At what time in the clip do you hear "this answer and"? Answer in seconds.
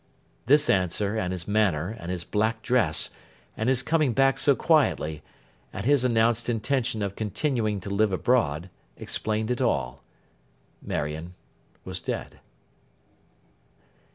0.47-1.31